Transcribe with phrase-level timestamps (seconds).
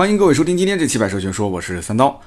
[0.00, 2.18] 欢迎各位收听今天这期《百车全说》，我是三刀。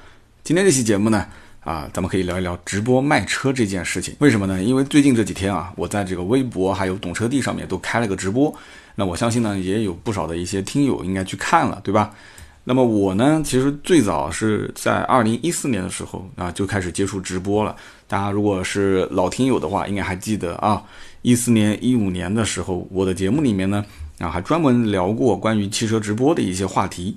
[0.44, 1.26] 今天这期节目呢，
[1.58, 4.14] 啊，咱们可以聊一聊直播卖车这件事情。
[4.20, 4.62] 为什么呢？
[4.62, 8.54] 因为最近这几天啊，我在这个微博还有懂车帝上面都开了个直播。
[8.94, 12.14] 那我相信呢，也有不少的一些听友应该去看了，对吧？
[12.62, 17.74] 那么我呢，其实最早是在二零一四年的时候啊，就开始接触直播了。
[18.06, 20.80] 大家如果是老听友的话，应该还记得啊，
[21.22, 23.84] 一四年、一五年的时候，我的节目里面呢，
[24.20, 27.16] 啊，还专门聊过关于汽车直播的一些话题。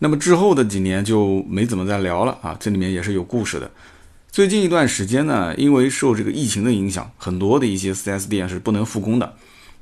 [0.00, 3.70] 那么之后的几年就没怎么再聊了啊，这里面也是有故事的。
[4.30, 9.34] 最近一段时间呢，因为受这个疫情的影响，很多的一些 4S 店是不能复工的。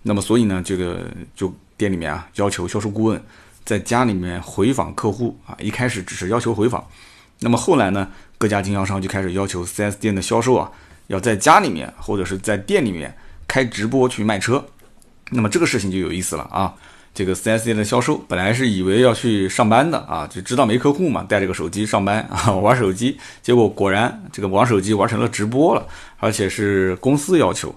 [0.03, 3.23] 那么所以呢，这个就店里面啊要求销售顾问
[3.65, 6.87] 在家里面回访客户啊，一开始只是要求回访，
[7.41, 10.71] 那么后来呢，各家经销商就开始要求 4S 店的销售啊，
[11.09, 13.15] 要在家里面或者是在店里面
[13.47, 14.65] 开直播去卖车。
[15.31, 16.75] 那么这个事情就有意思了啊。
[17.17, 23.17] 这个 4S 店的销售本来是以为要去上班的啊，就知道没客户嘛，带着个手机上班啊，玩手机。
[23.43, 27.75] 结果果然这个玩手机玩成了直播了，而且是公司要求。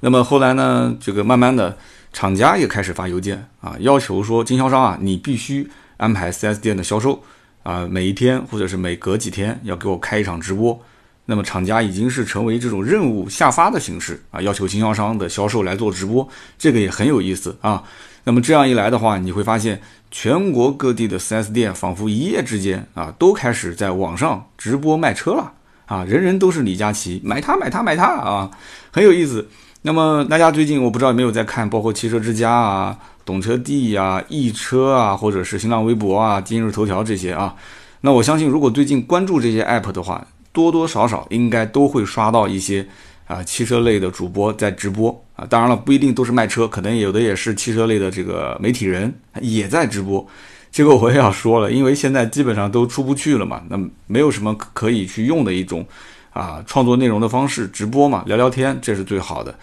[0.00, 1.76] 那么后来呢，这个慢慢的
[2.14, 5.68] 厂家也开始发邮件啊，要求说经销商啊，你必须
[5.98, 7.22] 安排 4S 店的销售
[7.64, 10.80] 啊，每一天或者是每隔几天要给我开一场直播。
[11.26, 16.26] 那么厂家已经是成为这种任务下发的形式啊，要求经销商的销售来做直播，
[16.58, 17.84] 这个也很有意思啊。
[18.28, 25.50] 那么这样一来的话，你会发现全国各地的 4S 店仿佛一夜之间啊，都开始在网上直播卖车了
[25.86, 28.50] 啊，人人都是李佳琦，买它买它买它啊，
[28.92, 29.48] 很有意思。
[29.80, 37.56] 那么大家最近我不知道有没有在看，包括汽车之家啊、懂车帝啊、易车啊，或者是新浪微博啊、今日头条这些啊，
[38.02, 42.86] 那我相信如果最近关注这些 app 的话，多多少少应该都会刷到一些。
[43.26, 50.26] 啊，汽车类的主播在直播啊，当然了，不一定都是卖车，可能有的也是汽车类的这个媒体人也在直播。
[50.72, 53.78] 这个我也要说了，因为现在基本上都出不去了嘛，那
[54.08, 55.86] 没有什么可以去用的一种
[56.30, 59.56] 啊创作内容的方式，直播嘛，聊聊天，这是最好的。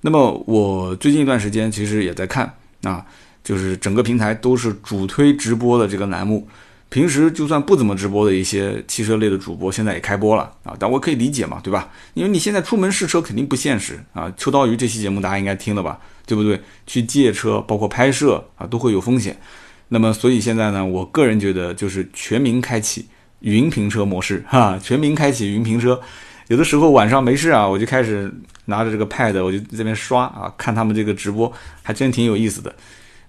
[0.00, 2.52] 那么我最近一段时间其实也在看
[2.82, 3.06] 啊，
[3.44, 6.44] 就是整个平台都是主推直播的这个栏目。
[6.90, 10.74] 平时就算不怎么直播的一些汽车类的主播，现在也开播了啊！
[10.76, 11.88] 但我可以理解嘛，对吧？
[12.14, 14.30] 因为你现在出门试车肯定不现实啊。
[14.36, 16.60] 秋刀鱼这期节目大家应该听了吧，对不对？
[16.88, 19.38] 去借车，包括拍摄啊，都会有风险。
[19.86, 23.06] 那么，所以现在呢，我个人觉得就是全民开启
[23.38, 26.00] 云评车模式哈，全民开启云评车。
[26.48, 28.28] 有的时候晚上没事啊，我就开始
[28.64, 31.52] 拿着这个 pad，我就这边刷啊，看他们这个直播，
[31.82, 32.74] 还真挺有意思的。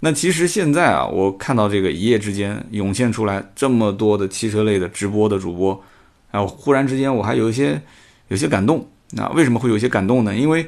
[0.04, 5.80] 那其实现在啊，我看到这个一夜之间涌现出来这么多的汽车类的直播的主播，
[6.32, 7.80] 啊，忽然之间我还有一些
[8.30, 8.84] 有些感动。
[9.12, 10.36] 那为什么会有些感动呢？
[10.36, 10.66] 因为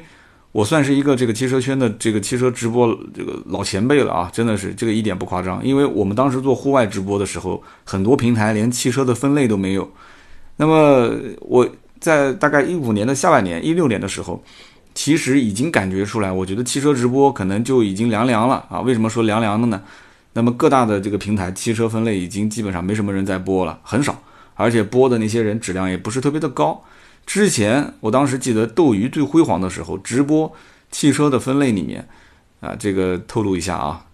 [0.52, 5.64] 我算是一个这个汽车圈的这个汽车直播这个老前辈了啊，真的是这个一点不夸张。
[5.66, 9.92] 因为我们当时做户外直播的时候，很多平台连汽车的分类都没有。
[10.56, 11.68] 那么我
[11.98, 14.40] 在大概一五年的下半年，一六年的时候。
[14.94, 18.80] 其实已经感觉出来，我觉得汽车直播可能就已经凉凉了啊！
[18.80, 19.82] 为什么说凉凉的呢？
[20.34, 24.22] 那么各大的这个平台，汽车分类已经基本上没什么人在播了，很少，
[24.54, 26.82] 而且播的那些人质量也不是特别的高。
[27.26, 30.52] 之前我当时记得斗鱼最辉煌的时候，直播
[30.90, 32.06] 汽车的分类里面，
[32.60, 34.06] 啊，这个透露一下啊，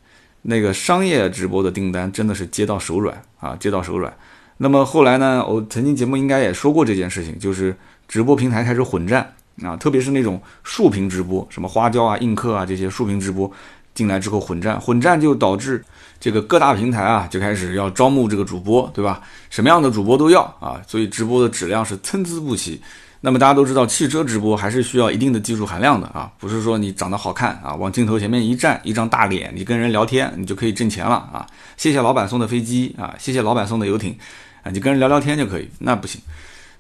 [0.43, 4.15] 那个商业直播的订单真的是接到手软啊，接到手软。
[4.59, 7.77] 那么后来呢，我曾经节目应该也说过这件事情，就是
[8.09, 9.35] 直播平台开始混战。
[9.63, 13.51] 啊，特别是那种竖屏直播，什么花椒啊、映客啊这些竖屏直播
[13.95, 15.85] 进来之后混战，混战就导致
[16.19, 19.21] 这个各大平台啊就开始要招募这个主播，对吧？
[19.51, 22.81] 什么样的主播都要啊，所以直播的质量是参差不齐。
[23.23, 31.47] 那么大家都知道，汽车直播还是需要一定的技术含量的啊，不是说你长得好看啊，往镜头前面一站，一张大脸，你跟人聊天，你就可以挣钱了啊？
[31.77, 34.17] 谢谢老板送的飞机啊，谢谢老板送的游艇
[34.63, 36.19] 啊，你跟人聊聊天就可以，那不行。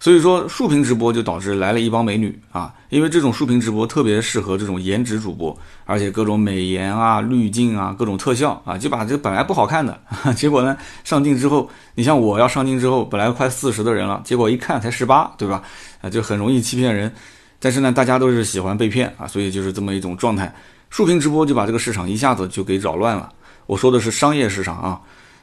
[0.03, 10.01] 所以说竖屏直播就导致来了一帮美女啊，因为这种竖屏直播特别适合这种颜值主播，而且各种美颜啊、滤镜啊、各种特效啊，就把这本来不好看的，
[10.35, 10.75] 结果呢
[11.05, 15.63] 上镜之后，你像我要上镜之后，本来快四十的人了，结果一看才十八，对吧？
[16.01, 17.13] 啊，就很容易欺骗人。
[17.59, 20.51] 但是呢，大家都是喜欢被骗啊，所以就是这么一种状态。
[20.89, 23.31] 竖屏直播就把这个市场一下子就给扰乱了。
[23.67, 24.99] 我说的是商业市场啊。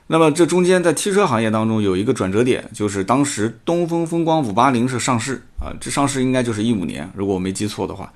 [0.08, 8.12] 那么这中间在汽车行业当中有一个转折点，就是当时东风风光五八零是上市啊，这上市应该就是一五年，如果我没记错的话。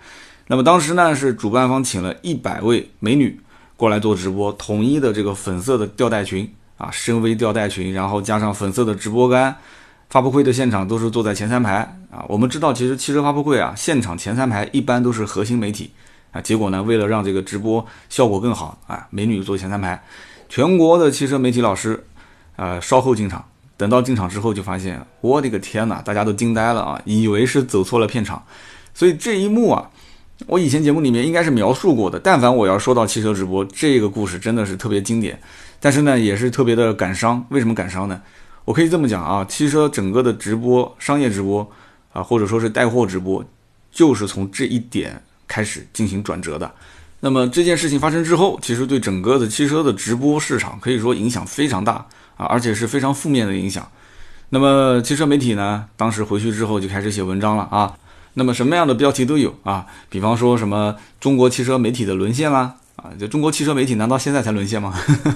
[0.47, 3.39] 那么当时呢是主办方请了一百位美女
[3.75, 9.55] 过来做直播，统一的这个粉色的吊带裙啊，深 V 吊带裙，然后加上粉色的直播杆。
[10.09, 11.75] 发布会的现场都是坐在前三排
[12.11, 12.25] 啊。
[12.27, 15.89] 我们知道其实汽车发布会啊，现场前三排一般都是核心媒体
[16.31, 16.41] 啊。
[16.41, 20.01] 结果呢，为了让这个直播效果更好啊，美女坐前三排。
[20.51, 22.03] 全国的汽车媒体老师，
[22.57, 23.45] 呃，稍后进场。
[23.77, 28.44] 等到进场之后，就发现我的个天哪，大家都惊呆了啊，以为是走错了片场。
[28.94, 29.89] 所以这一幕啊，
[30.48, 32.19] 我以前节目里面应该是描述过的。
[32.19, 35.42] 但凡我要说到汽车直播这个故事，真的是特别经典，
[35.80, 37.45] 但是呢，也是特别的感伤。
[37.47, 38.21] 为什么感伤呢？
[38.65, 41.65] 我可以这么讲啊，汽车整个的直播、商业直播
[42.12, 43.42] 啊，或者说是带货直播，
[43.89, 46.69] 就是从这一点开始进行转折的。
[47.23, 53.88] 那么这件事情发生之后，其实对整个的汽车的直播市场可以说影响非常大啊，而且是非常负面的影响。
[54.50, 57.94] 那么汽车媒体呢，当时回去之后就开始写文章了啊。
[58.33, 64.94] 那么什么样的标题都有啊，比方说什么中国汽车媒体的沦陷啦啊，就中国汽车媒体难道现在才沦陷吗？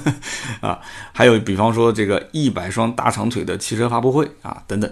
[0.62, 0.80] 啊，
[1.14, 4.92] 还有比方说这个一百双大长腿的汽车发布会啊等等。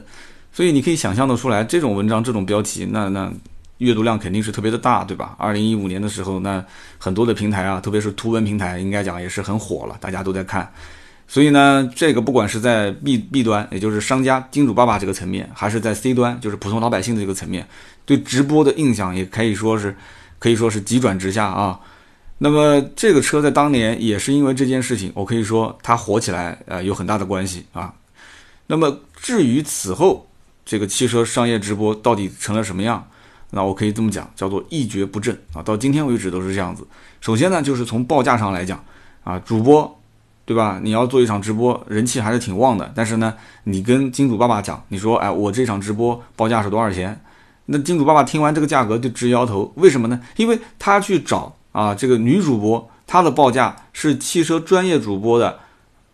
[0.52, 3.34] 所以你可以想象得出来，这种文章这种标题，那那。
[3.84, 5.36] 阅读量肯定是特别的大，对吧？
[5.38, 6.64] 二零一五年的时候，那
[6.98, 10.72] 很多的平台啊，特别是图文平台，应该讲也是很火了，大家都在看。
[11.28, 17.68] 所以呢，这个不管是在 B B 端，也就是商家金主爸爸这个层面，还是在 C 端，就是普通老百姓的这个层面，
[18.06, 19.96] 对直播的印象也可以说是
[20.38, 21.80] 可以说是急转直下啊。
[22.38, 27.94] 那么这个车在当年也是因为这件事情，我可以说它火起来，呃，有很大的关系啊。
[28.68, 30.28] 那么至于此后
[30.66, 33.08] 这个汽车商业直播到底成了什么样？
[33.54, 36.86] 那我可以这么讲，叫做一蹶不振啊，到今天为止都是这样子。
[37.22, 38.84] 首先呢，就是从报价上来讲
[39.24, 40.00] 啊，主播，
[40.44, 40.80] 对吧？
[40.84, 42.92] 你要做一场直播，人气还是挺旺的。
[42.96, 43.34] 但是呢，
[43.66, 47.20] 你跟金主爸爸讲，你说，哎，我这场直播报价是多少钱？
[47.68, 49.72] 那金主爸爸听完这个价格就直摇头。
[49.76, 50.20] 为什么呢？
[50.36, 55.60] 因为他去找啊，这个女主播，她的报价是汽车专业主播的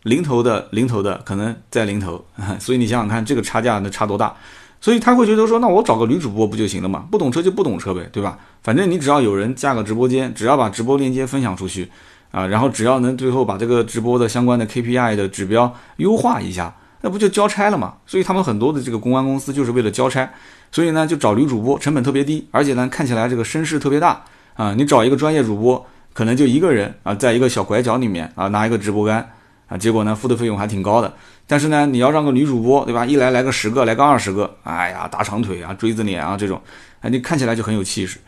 [0.03, 2.23] 零头的零头的，可能在零头。
[2.59, 4.35] 所以你想想看，这个差价能差多大？
[4.81, 7.05] 所以他会觉得说，那我找个女主播不就行了嘛？
[7.11, 8.37] 不懂车就不懂车呗，对吧？
[8.63, 11.89] 反正你只要有人架个直播间，只要把直播链接分享出去，
[12.31, 17.95] 啊，然后只要能最后把这个直播的相关的 KPI 的指标优化一下，那不就交差了嘛？
[18.05, 20.29] 所以他们很多的这个公关公司就是为了交差，
[20.71, 24.23] 所以呢就找女主播，成本特别低，而且呢看起来这个声势特别大
[24.53, 24.73] 啊。
[24.73, 29.29] 你找一个专业主播，可能就一个人啊，在一个小拐角里面啊拿一个直播杆
[29.69, 31.13] 啊，结果呢付的费用还挺高的。
[31.47, 33.05] 但是呢，你要让个女主播，对吧？
[33.05, 36.61] 一来来个十个，来个二十个，哎呀，大长腿啊，锥子脸啊，这种，
[36.99, 38.19] 哎，你看起来就很有气势。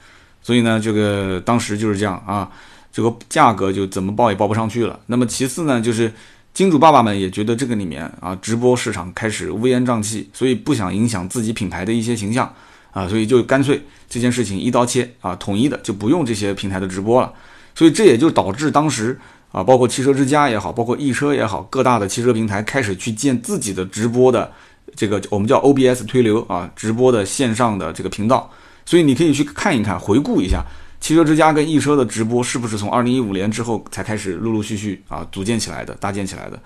[0.41, 2.49] 所以呢，这个当时就是这样啊，
[2.91, 4.99] 这个价格就怎么报也报不上去了。
[5.05, 6.11] 那么其次呢，就是
[6.51, 12.51] 金主爸爸们也觉得这个里面啊，直播市场开始乌烟瘴气，所以不想影响自己品牌的一些形象
[12.91, 13.79] 啊，所以就干脆
[14.09, 17.31] 这件事情一刀切啊，统一的就不用这些平台的直播了。
[17.75, 19.19] 所以这也就导致当时。
[19.51, 24.49] 啊，包括汽车之家也好，包括易车也好，各大的汽车平台开始去建自己的直播的
[24.95, 28.49] 这个我们叫 OBS 推流啊，直播的线上的这个频道。
[28.85, 30.63] 所以你可以去看一看，回顾一下
[31.01, 36.57] 汽车之家跟易车的直播是不是从二零一五年之后才开始陆陆续续啊组建起来的、搭建起来的。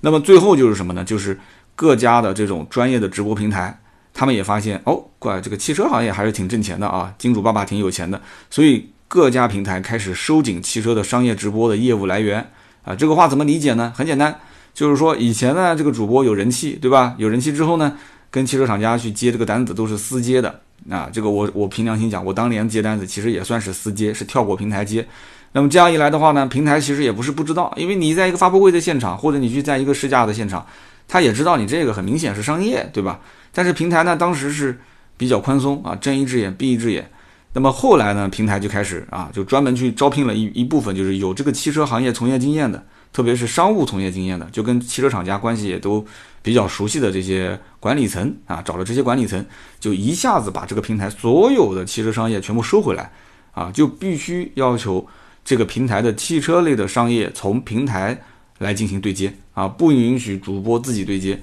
[0.00, 1.04] 那么最后就是什么呢？
[1.04, 1.38] 就是
[1.76, 3.80] 各家的这种专业的直播平台，
[4.12, 8.84] 他们也发现哦，怪这个汽车行业还是挺挣钱的啊，金主爸爸挺有钱的，所以。
[9.12, 12.50] 各家平台开始收紧汽车的商业直播的业务来源
[12.82, 13.92] 啊，这个话怎么理解呢？
[13.94, 14.34] 很简单，
[14.72, 17.14] 就是说以前呢，这个主播有人气，对吧？
[17.18, 17.94] 有人气之后呢，
[18.30, 21.10] 跟汽车厂家去接这个单子都是私接的啊。
[21.12, 25.06] 这个我我凭良心讲，我当年接单子其实也算是私接，是跳过平台接。
[25.52, 30.66] 那么这样一来的话呢，平台其实也不是不知道，因为你在一个发布会的现场，或者你去在一个试驾的现场，
[31.06, 33.20] 他也知道你这个很明显是商业，对吧？
[33.52, 34.80] 但是平台呢，当时是
[35.18, 37.06] 比较宽松啊，睁一只眼闭一只眼。
[37.54, 42.82] 那么后来呢，平台就开始啊，就专门去招聘了一一部分，就是有这个汽车行业从业经验的，
[43.12, 46.02] 特别是商务从业经验的，就跟汽车厂家关系也都
[46.40, 49.44] 比较熟悉的这些管理层啊，找了这些管理层，
[49.78, 53.12] 就一下子把这个平台所有的汽车商业全部收回来，
[53.52, 55.06] 啊，就必须要求
[55.44, 58.18] 这个平台的汽车类的商业从平台
[58.60, 61.38] 来进行对接啊，不允许主播自己对接。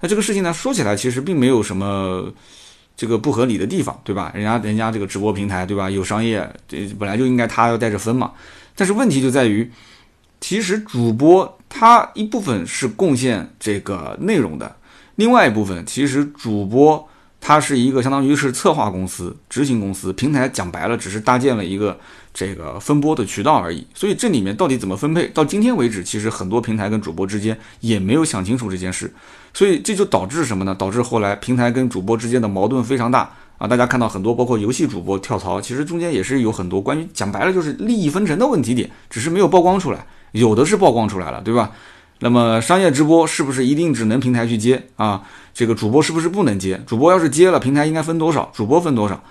[0.00, 2.32] 那这个事情呢，说起来其实并没有什么。
[3.00, 4.30] 这个不合理的地方，对吧？
[4.34, 5.88] 人家人家这个直播平台，对吧？
[5.88, 8.32] 有商业，这本来就应该他要带着分嘛。
[8.76, 9.72] 但是问题就在于，
[10.38, 14.76] 其实主播他一部分是贡献这个内容的，
[15.14, 17.08] 另外一部分其实主播
[17.40, 21.98] 它是一个相当于是策划公司、执行公司，平台讲白了只是搭建了一个
[22.34, 23.86] 这个分播的渠道而已。
[23.94, 29.10] 所以这里面到底怎么分配，到今天为止，其实很多平台跟主播之间也没有想清楚这件事。
[29.54, 30.74] 所以这就导致什么呢？
[30.74, 33.66] 导致后来平台跟主播之间的矛盾非常大啊！
[33.66, 41.72] 大家看到很多包括游戏主播跳槽，其实中间也是有很多关于讲白了就是利益分成的问题点，只是没有曝光出来，有的是曝光出来了，对吧？
[42.20, 45.22] 那么商业直播是不是一定只能平台去接啊？
[45.52, 46.80] 这个主播是不是不能接？
[46.86, 48.50] 主播要是接了，平台应该分多少？
[48.54, 49.22] 主播分多少？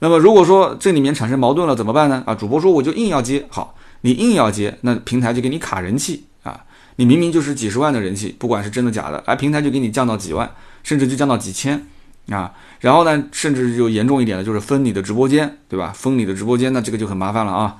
[0.00, 2.22] 那么如果说这里面产生矛盾了怎么办呢？
[2.26, 6.64] 啊，主播说我就硬要接，好，你硬要接，那平台就给你卡人气啊。
[6.96, 10.50] 你明明就是几十万的人气，不管是真的假的，哎，平台就给你降到几万，
[10.82, 11.86] 甚至就降到几千
[12.30, 12.52] 啊。
[12.80, 15.92] 然后呢，甚至就严重一点的，就是封你的直播间，对吧？
[15.94, 17.76] 封你的直播间，那这个就很麻烦了啊。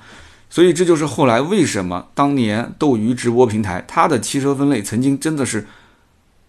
[0.51, 5.65] 所以这就是后来为什么当年斗鱼直播平台它的汽车分类曾经真的是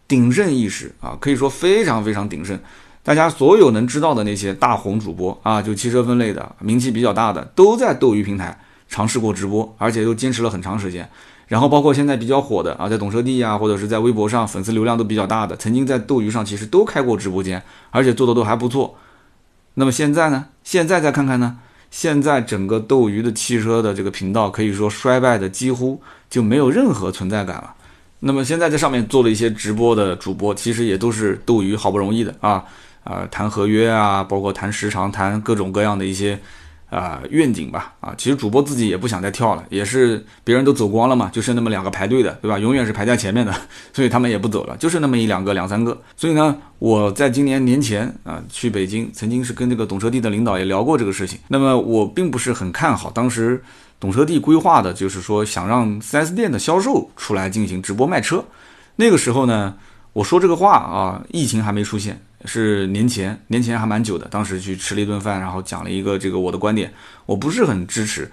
[0.08, 2.58] 鼎盛一时啊，可以说非常非常鼎盛。
[3.04, 11.08] 大家所有能知道的那些大红主播啊，就汽车分类的名气比较大的，都在斗鱼平台尝试过直播，而且都坚持了很长时间。
[11.48, 18.96] 然后包括现在比较火的啊，在懂车帝啊，或者是在微博上粉丝流量都比较大的，曾经在斗鱼上其实都开过直播间，而且做的都还不错。
[19.74, 20.46] 那么现在呢？
[20.62, 21.58] 现在再看看呢？
[21.92, 27.72] 现在整个斗鱼的汽车的这个频道可以说衰败的几乎就没有任何存在感了。
[28.18, 32.64] 那么现在在上面做了一些直播的主播，其实也都是斗鱼好不容易的啊
[33.04, 36.36] 啊谈合约啊，包括谈时长，谈各种各样的一些。
[36.92, 42.58] 啊，愿景吧，啊，其实主播自己也不想再跳了，也是别人都走光了嘛，就剩那么两个排队的，对吧？
[42.58, 43.54] 永远是排在前面的，
[43.94, 45.98] 所以他们也不走了，就是那么一两个、两三个。
[46.14, 51.38] 所以呢，我在今年年前啊去北京，曾经是跟这个懂车帝的领导也聊过这个事情。
[51.48, 53.62] 那么我并不是很看好，当时
[53.98, 58.44] 懂车帝规划的就是说想让 4S 店的销售出来进行直播卖车。
[58.96, 59.74] 那个时候呢，
[60.12, 62.20] 我说这个话啊，疫情还没出现。
[62.44, 64.26] 是年前，年前还蛮久的。
[64.28, 66.92] 当时去吃了一顿饭，然后讲了一个这个我的观点，
[67.26, 68.30] 我不是很支持。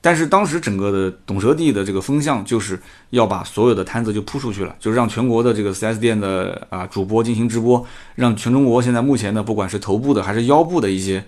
[0.00, 7.84] 但是当时整个的懂车帝的这个风向就是要把所有的摊子就铺出去了，就是让全国的这个 4S 店的啊主播进行直播，
[8.14, 11.24] 让全中国现在目前的不管是头部的还是腰部的一些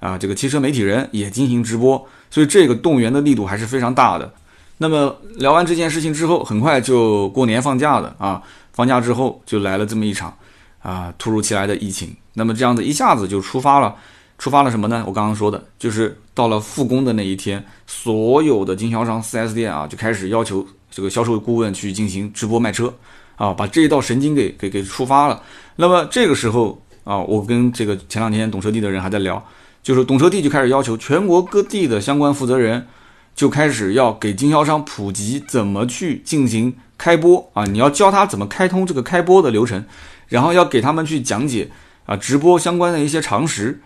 [0.00, 4.32] 啊这个汽车媒体人也进行直播，所以这个动员的力度还是非常大的。
[4.78, 8.42] 那么聊完这件事情之后，很快就过年放假了啊，
[8.72, 10.36] 放假之后就来了这么一场。
[10.80, 13.94] 啊，突如其来的疫情，那么这样子一下子就出发了，
[14.38, 15.04] 出发了什么呢？
[15.06, 22.94] 我刚刚说的，就是到了复工的那一天，所有的经销商 4S 店啊，就开始要求这个销售顾问去进行直播卖车，
[23.36, 25.42] 啊，把这一道神经给给给触发了。
[25.76, 29.44] 那么这个时候啊，我跟这个前两天懂车帝的人还在聊，
[29.82, 32.86] 就是懂车帝就开始要求全国各地的相关负责人，
[33.34, 39.82] 就开始要给经销商普及怎么去进行开播啊，你要教他怎么开通这个开播的流程。
[40.28, 41.70] 然后要给他们去讲解
[42.04, 43.80] 啊，直播相关的一些常识。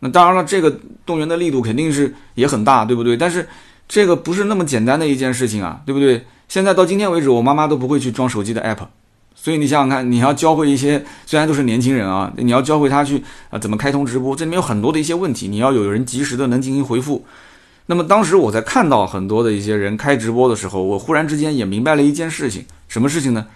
[0.00, 3.16] 那当然了，这个动员的力度肯定是也很大，对不对？
[3.16, 3.48] 但是
[3.88, 6.26] 这个不是那么简单的一件事情啊，对不对？
[6.48, 8.86] 现在到今天为止，我妈妈都不会去装手机的 app，
[9.34, 17.24] 所以你想想看，你要教会一些虽然都是年轻人啊，你要教会他去啊怎么开通直播，这里面有很多的一些问题，你要有人及时的能进行回复。
[17.86, 23.46] 那么当时我在看到很多的一些人开直播的时候，我忽然之间也明白了一件事情，什么事情呢？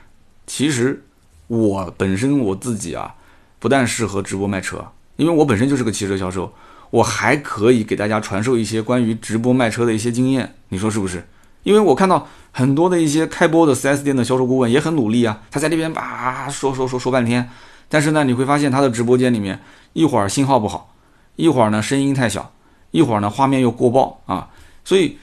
[0.46, 1.04] 其实。
[1.52, 3.12] 我本身我自己啊，
[3.58, 6.54] 不但适合直播卖车，因为我本身就是个汽车销售，
[6.90, 11.26] 我还可以给大家传授一些关于直播卖车的一些经验，你说是不是？
[11.64, 17.50] 因为我看到很多的一些开播的 4S 店的销售顾问也很努力啊，他在那边叭说说说说半天，
[17.88, 19.60] 但是呢，你会发现他的直播间里面
[19.92, 20.94] 一会儿信号不好，
[21.34, 22.52] 一会儿呢声音太小，
[22.90, 24.48] 一会儿呢画面又过曝啊，
[24.84, 25.16] 所以。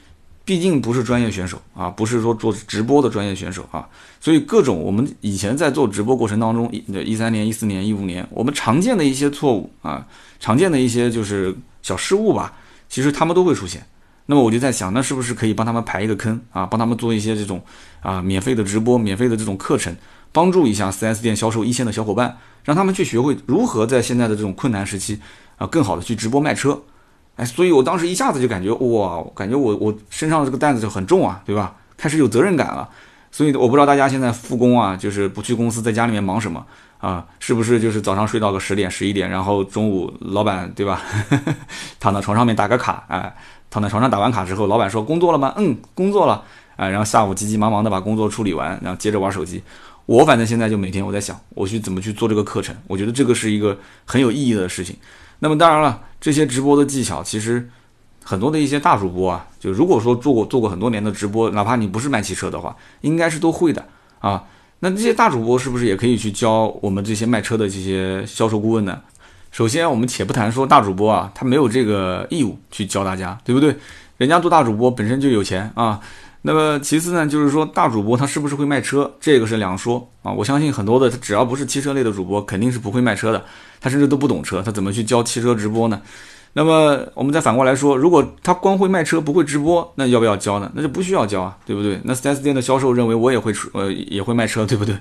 [0.47, 3.86] 毕竟不是专业选手啊，不是说做直播的专业选手啊，
[4.21, 10.07] 所以各种我们以前在做直播过程当中，一一三年、一四年、一五年，我们常见的一些错误啊，
[10.39, 12.53] 常见的一些就是小失误吧，
[12.88, 13.86] 其实他们都会出现。
[14.27, 17.62] 那么我就在想，那是不是可以帮他们排一个坑啊，帮他们做一些这种
[18.00, 19.93] 啊免费的直播、免费的这种课程，
[20.31, 25.19] 帮助一下 4S 店销售一线的小伙伴，让他们去学会如何在现在的这种困难时期
[25.57, 26.81] 啊，更好的去直播卖车。
[27.38, 31.74] 哎，所以我当时一下子就感觉哇，感觉我我身上的这个担子就很重啊，对吧？
[31.96, 32.89] 开始有责任感了。
[33.32, 36.65] 所以我不知道大家现在复工啊，就是不去公司，在家里面忙什么
[36.98, 37.24] 啊？
[37.39, 41.01] 是不是就是早上睡到个十点十一点，然后中午老板对吧，
[42.00, 43.36] 躺在床上面打个卡，哎，
[43.70, 45.53] 躺在床上打完卡之后，老板说工作了吗？
[45.58, 46.44] 嗯，工作了。
[46.77, 49.62] 哎，然后下午急急忙忙的把工作处理完，然后接着玩手机。
[50.06, 52.75] 我反正现在就每天我在想，我去怎么去做这个课程？
[52.88, 54.96] 我觉得这个是一个很有意义的事情。
[55.39, 57.70] 那么当然了，这些直播的技巧，其实
[58.24, 63.86] 很多的一些大主播啊，就如果说做过做过很多年的直播，哪怕你不是卖汽车的话，应该是都会的
[64.20, 64.44] 啊。
[64.79, 69.00] 那这些大主播是不是也可以去教我们这些卖车的这些销售顾问呢？
[69.50, 73.75] 首先，我们且不谈说大主播啊，他没有这个义务去教大家，对不对？
[74.17, 76.00] 人家做大主播本身就有钱啊。
[76.44, 80.32] 那么其次呢，就是说大主播他是不是会卖车，这个是两说啊。
[80.32, 83.44] 我相信很多的他只要不是汽车类的主播，肯定是不会卖车的。
[83.79, 86.01] 他甚至都不懂车，他怎么去教汽车直播呢？
[86.53, 90.72] 那么我们再反过来说，如果他光会卖车不会直播，那要不要教呢？
[90.74, 92.00] 那就不需要教啊，对不对？
[92.03, 94.98] 那 4S 店的销售认为我也会出呃也会卖车，对不对？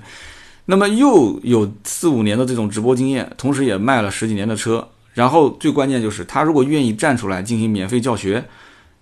[0.66, 8.44] 那么又有四五年的这种直播经验，同时也卖了十几年的车，然后最关键就是他如果愿意站出来进行免费教学，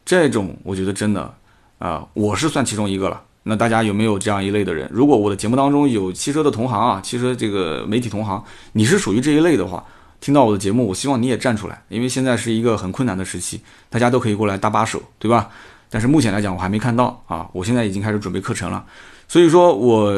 [0.04, 1.34] 这种我觉得真的。
[1.80, 4.88] 啊，我是算其中一个了那大家有没有这样一类的人？
[4.90, 9.84] 如果我的节目当中有汽车的同行啊，汽车这个媒体同行，你是属于这一类的话，
[10.18, 13.60] 听到我的节目，我希望你也站出来，因为现在是一个很困难的时期，
[13.90, 15.50] 大家都可以过来搭把手，对吧？
[15.90, 18.82] 但是目前来讲，我还没看到啊，我现在已经开始准备课程了，
[19.28, 20.10] 所以说我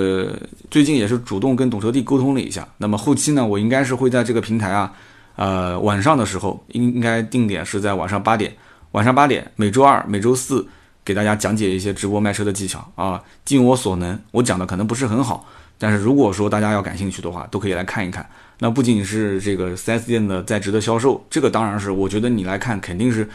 [0.70, 4.92] 最近也是主动跟懂车帝沟通了一下，那么后期呢，我应该是会在这个平台啊，
[5.34, 8.54] 呃，晚上的时候应该定点是在晚上八点，
[8.92, 10.64] 晚上八点，每周二、每周四。
[11.06, 15.46] 给大家讲解一些直播卖车的技巧啊，尽我所能，我讲的可能不是很好，
[15.78, 18.28] 但是如果说大家要感兴趣的话，都可以来看一看。
[18.58, 23.28] 那不仅是这个 4S 店的在职的销售，这个当然是我觉得你来看肯定是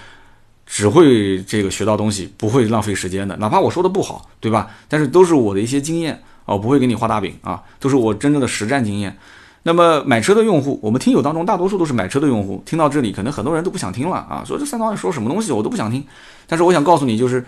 [0.65, 3.37] 只会这个学到东西，不会浪费时间的。
[3.37, 4.69] 哪怕我说的不好，对吧？
[4.89, 9.17] 但是都是我的一些经验啊，不会给你画大饼啊，都是我真正的实战经验。
[9.63, 16.03] 那么买车的用户，我们听友当中大多数都是买车的用户，听到这里可能很多人都不想听了啊，说这三刀你说什么东西我都不想听。
[16.47, 17.45] 但是我想告诉你，就是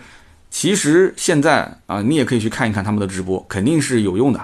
[0.48, 4.40] 其实现在啊，你也可以去看一看他们的直播，肯定是有用的。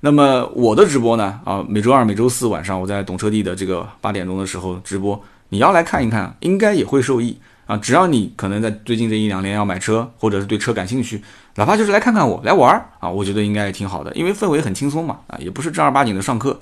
[0.00, 7.76] 那么我的直播呢啊，每周二、每周四晚上我在懂车帝的这个八点钟的时候直播，你要来看一看，应该也会受益啊。
[7.76, 11.22] 只要你可能在最近这一两年要买车，或者是对车感兴趣，
[11.54, 16.58] 哪怕就是来看看我来玩儿啊，我觉得应该也挺好的，因为氛围很轻松嘛啊，也不是正儿八经的上课。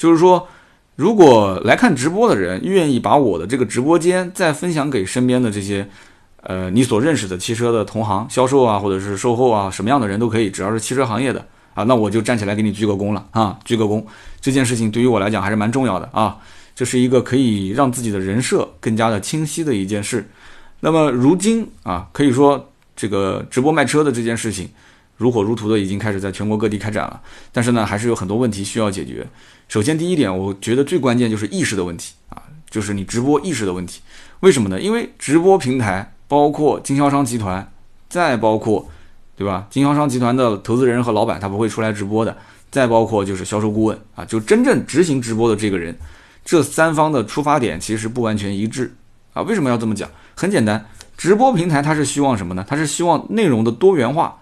[0.00, 0.48] 就是说，
[0.96, 5.86] 如果来看直播的人愿意把我的这个直播间再分享给身边的这些，
[6.40, 14.02] 呃，你所认识的汽车的同行、销售啊，或者是售后啊，什么样的人都可以，只要是汽车行业的啊，那我就站起来给你鞠个躬了啊，鞠个躬。
[14.40, 16.38] 这件事情对于我来讲还是蛮重要的啊，
[16.74, 20.26] 这是一个可以让自己的人设更加的清晰的一件事。
[20.80, 24.70] 那么如今啊，可以说这个直播卖车的这件事情。
[25.20, 27.20] 如火如荼的已经开始在全国各地开展了，
[27.52, 29.26] 但是呢，还是有很多问题需要解决。
[29.68, 34.00] 首先，第一点，我觉得最关键就是意识的问题啊，就是你直播意识的问题。
[34.40, 34.80] 为什么呢？
[34.80, 37.70] 因为直播平台包括经销商集团，
[38.08, 38.88] 再包括，
[39.36, 39.66] 对吧？
[39.68, 42.34] 经销商集团的投资人和老板他不会出来直播的，
[42.70, 45.94] 再包括就是销售顾问啊，就真正执行直播的这个人，
[46.46, 48.90] 这三方的出发点其实不完全一致
[49.34, 49.42] 啊。
[49.42, 50.08] 为什么要这么讲？
[50.34, 50.82] 很简单，
[51.18, 52.64] 直播平台它是希望什么呢？
[52.66, 54.38] 它是希望内容的多元化。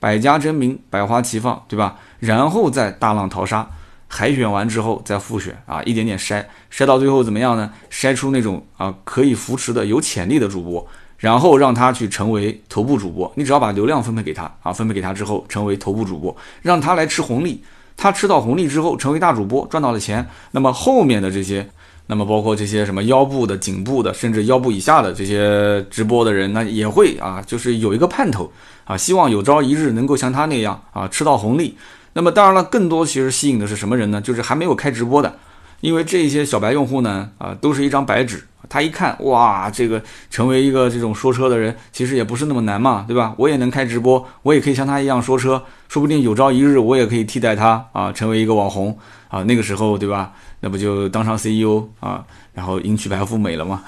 [0.00, 1.96] 百家争鸣，百花齐放，对吧？
[2.18, 3.68] 然后再大浪淘沙，
[4.06, 7.72] 海选完之后再复选啊，一点点筛，筛到最后怎么样呢？
[7.90, 13.30] 筛出那种啊可以扶持的有潜力的主播，然后让他去成为头部主播。
[13.34, 17.62] 你只要把流量分配给他啊，分配给他之后成为头部主播，让他来吃红利。
[17.96, 21.68] 他吃到红利之后成为大主播，赚到了钱，那么后面的这些。
[22.08, 28.50] 那么包括这些什么腰部的、颈部的，甚至腰部以下的这些直播的人，那也会啊，就是有一个盼头
[28.84, 31.76] 啊，希望有朝一日能够像他那样啊，吃到红利。
[32.14, 34.20] 那么当然了，更多其实吸引的是什么人呢？
[34.20, 35.36] 就是还没有开直播的，
[35.82, 38.42] 因为这些小白用户呢，啊，都是一张白纸。
[38.70, 43.32] 他一看，哇，这个成为一个这种说车的人，其实也不是那么难嘛，对吧？
[43.38, 50.32] 我也能开直播，我也可以像他一样说车，说不定有朝一日我也可以替代他啊，成为一个网红啊，那个时候，对吧？
[50.60, 53.82] 那不就当上 CEO 啊，然后迎娶白富美了吗？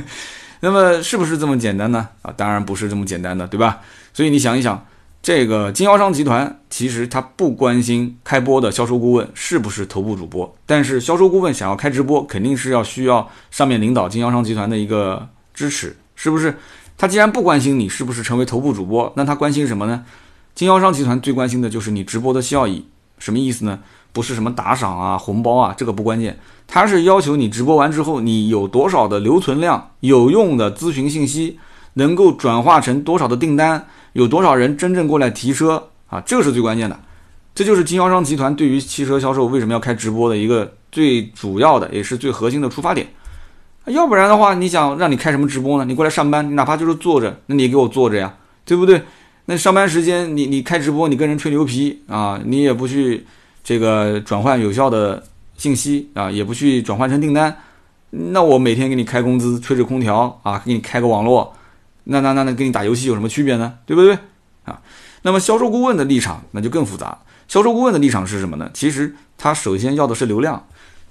[0.60, 2.08] 那么是不是这么简单呢？
[2.22, 3.80] 啊，当然不是这么简单的，对吧？
[4.14, 4.86] 所以你想一想，
[5.22, 16.56] 这个经销商集团其实他不关心开播的销售顾问是不是头部主播，但是销售顾问想要开直播，肯定是要需要上面领导经销商集团的一个支持，是不是？
[16.96, 20.06] 他既然不关心你是不是成为头部主播，那他关心什么呢？
[20.54, 22.86] 经销商集团最关心的就是你直播的效益，
[23.18, 23.80] 什么意思呢？
[24.16, 31.58] 不是什么打赏啊、红包啊，这个不关键，他是要求你直播完之后，你有多少的留存量、有用的咨询信息，
[31.92, 36.98] 能够转化成多少的订单，有多少人真正过来提车啊，这个是最关键的。
[37.54, 43.06] 这就是经销商集团对于汽车销售为什么要开直播的一个最主要的，也是最核心的出发点。
[43.84, 45.84] 要不然的话，你想让你开什么直播呢？
[45.84, 49.02] 你过来上班，你哪怕就是坐着，那你给我坐着呀，对不对？
[49.44, 53.26] 那上班时间你你开直播，你跟人吹牛皮啊，你也不去。
[53.66, 55.20] 这个转换有效的
[55.56, 57.52] 信息啊，也不去转换成订单，
[58.10, 61.52] 那我每天给你开工资，吹着空调啊，给你开个网络，
[62.04, 63.74] 那那那那跟你打游戏有什么区别呢？
[63.84, 64.16] 对不对
[64.64, 64.80] 啊？
[65.22, 67.18] 那么销售顾问的立场那就更复杂。
[67.48, 68.70] 销售顾问的立场是什么呢？
[68.72, 70.64] 其实他首先要的是流量，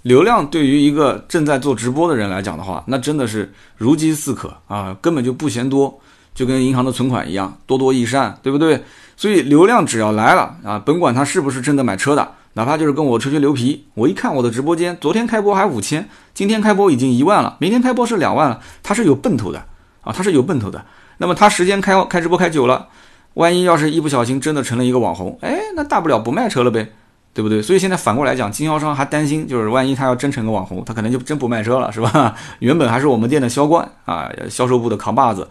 [0.03, 5.99] 流量对于一个正在做直播的人来讲的话，那真的是如饥似渴啊，根本就不嫌多，
[6.33, 8.81] 就跟银行的存款一样，多多益善，对不对？
[9.17, 12.31] 所以流量只要来了啊，甭管他是不是真的买车的。
[12.55, 19.59] 哪怕就是跟我吹吹牛皮，我一看我的直播间，昨天开播还五千，今天开播已经一万了，明天开播是两万了，他是有奔头的
[20.01, 20.85] 啊，他是有奔头的。
[21.17, 22.87] 那么他时间开开直播开久了，
[23.33, 26.89] 万一要是一不小心真的成了一个网红，哎，那大不了不卖车了呗，
[27.33, 27.61] 对不对？
[27.61, 32.33] 所以现在反过来讲，经销商还担心，就是万一他要真成个网红，他可能就真不卖车了，是吧？
[32.59, 35.45] 原本还是我们店的销冠啊，销售部的扛把子。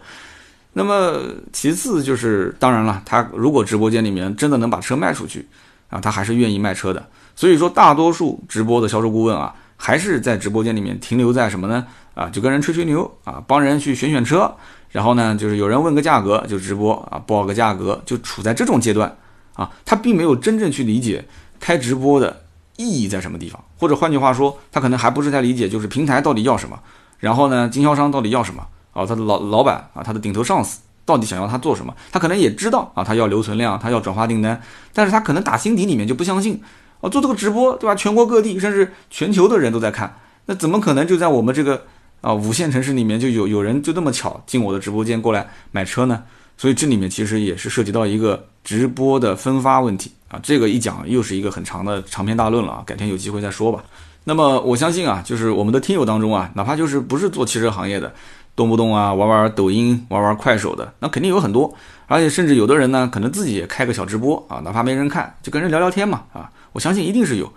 [0.73, 1.21] 那么
[1.53, 5.47] 其次就是，当然了，他如果直播间里面真的能把车卖出去
[5.89, 7.07] 啊，他还是愿意卖车的。
[7.35, 11.85] 所以说，大多数直播的销售顾问啊，还是在直播间里面停留在什么呢？
[12.13, 14.55] 啊，就跟人吹吹牛啊，帮人去选选车，
[14.89, 19.17] 然后呢，就是有人问个价格就直播啊，报个价格，就处在这种阶段
[19.53, 21.25] 啊，他并没有真正去理解
[21.59, 22.43] 开直播的
[22.77, 26.79] 意义在什么地方，或者换句话说，他可能还不是太理解，就是平台到底要什么，
[27.19, 28.65] 然后呢，经销商到底要什么？
[28.93, 34.59] 啊，他的老老板啊，他的顶头上司到底想要他做什么，他可能也知道啊，他要留存量，他要转化订单，
[34.91, 36.59] 但是他可能打心底里面就不相信。
[37.01, 37.93] 哦，做这个直播，对吧？
[37.93, 41.83] 全国各地甚至全球的人都在看，那怎么可能就在我们这个
[42.21, 46.23] 啊五线城市里面就有有人就这么巧进我的直播间过来买车呢？
[46.57, 50.39] 所以这里面其实也是涉及到一个直播的分发问题啊。
[50.41, 53.83] 这个一讲又是一个很长的长篇大论了啊，改天有机会再说吧。
[54.27, 58.11] 那么我相信啊，就是我们的听友当中啊，哪怕就是不是做汽车行业的，
[58.55, 61.73] 动不动啊玩玩抖音、玩玩快手的，那肯定有很多，
[62.07, 66.49] 而且甚至有的人呢，可能自己也开个小直播啊，哪怕没人看，就跟人聊聊天嘛啊。
[66.73, 67.53] 我相信一定是有，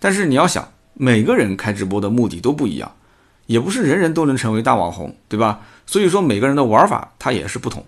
[0.00, 2.90] 但是你要想，每个人开直播的目的都不一样，
[3.46, 5.60] 也不是人人都能成为大网红，对吧？
[5.86, 7.84] 所以说每个人的玩法它也是不同。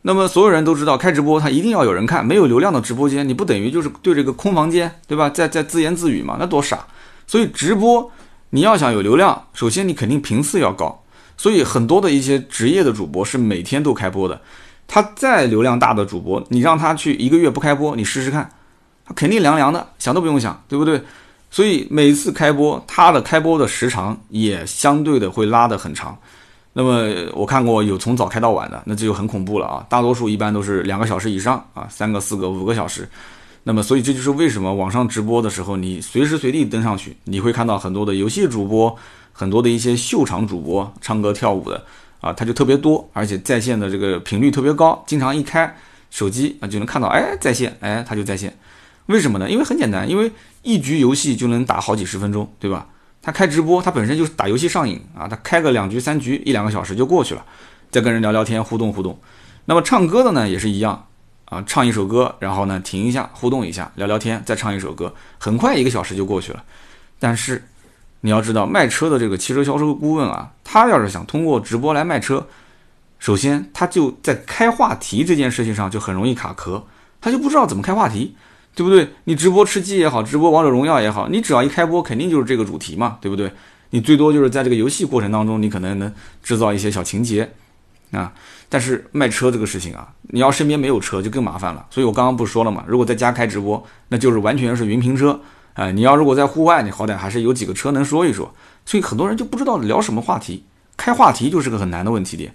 [0.00, 5.28] 那么所有人都知道，开直播它一定要有人看，没有流量的直播间，你不等于就是对这个空房间，对吧？
[5.28, 6.86] 在在自言自语嘛，那多傻。
[7.26, 8.10] 所以直播
[8.50, 11.02] 你要想有流量，首先你肯定频次要高。
[11.36, 14.40] 所以很多的一些职业的主播是每天都开播的，
[14.88, 18.50] 他再流量大的主播，你让他去一个月不开播，你试试看。
[19.04, 21.00] 他肯定凉凉的，想都不用想，对不对？
[21.50, 26.16] 所以每次开播，他的开播的时长也相对的会拉得很长。
[26.72, 29.86] 那么我看过有从早开到晚的，那这就很恐怖了啊！
[29.88, 33.08] 大多数一般都是两个小时以上啊，三个、四个、五个小时。
[33.68, 38.96] 那么所以这就是为什么网上直播的时候，你随时随地登上去，你会看到很多的游戏主播，
[39.32, 41.84] 很多的一些秀场主播，唱歌跳舞的
[42.20, 45.76] 啊，他就特别多，而且在线的这个频率特别高，经常一开
[46.10, 48.56] 手机啊就能看到，哎，在线，哎，他就在线。
[49.06, 49.50] 为什么呢？
[49.50, 50.30] 因为很简单，因为
[50.62, 52.86] 一局游戏就能打好几十分钟，对吧？
[53.20, 57.44] 他开直播，他本身就是打游戏上瘾啊，他开个两局三局，一两个小时就过去了，
[57.90, 59.18] 再跟人聊聊天，互动互动。
[59.64, 61.08] 那么唱歌的呢，也是一样
[61.46, 66.62] 啊，唱一首歌，然后呢停一下，互动一下，聊聊天，再唱一首歌，很快一个小时就过去了。
[67.18, 67.62] 但是
[68.20, 72.46] 你要知道，卖车的这个汽车销售顾问啊，他要是想通过直播来卖车，
[73.18, 76.84] 首先他就在开话题这件事情上就很容易卡壳，
[77.20, 78.36] 他就不知道怎么开话题。
[78.74, 79.08] 对不对？
[79.24, 83.50] 你直播吃鸡也好，直播王者荣耀也好，你只要一开播，肯定就是这个主题嘛，对不对？
[83.88, 87.50] 你最多就是在这个游戏过程当中，你可能能制造一些小情节
[88.10, 88.32] 啊。
[88.68, 91.86] 但是卖车这个事情啊，你要身边没有车就更麻烦了。
[91.90, 95.40] 所以我刚刚不是说了嘛，如果在家开直播，那就是完全是云评车
[95.74, 95.90] 啊。
[95.90, 98.52] 你要如果在户外，你好歹还是有几个车能说一说。
[98.84, 100.64] 所以很多人就不知道聊什么话题，
[100.96, 102.52] 开话题就是个很难的问题点。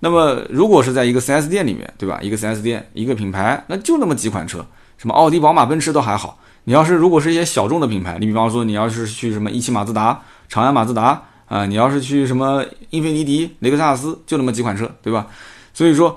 [0.00, 2.18] 那么如果是在一个 4S 店里面，对吧？
[2.20, 4.64] 一个 4S 店，一个品牌，那就那么几款车。
[4.98, 6.38] 什么奥迪、宝马、奔驰都还好。
[6.64, 15.26] 你要是如果是一些小众的品牌，你比方说你要是去什么一汽马自达、长安马自达啊，你要是去什么英菲尼迪、雷克萨斯，就那么几款车，对吧？
[15.72, 16.16] 所以说